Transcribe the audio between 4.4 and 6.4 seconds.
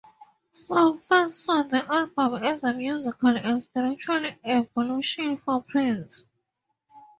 evolution for Prince.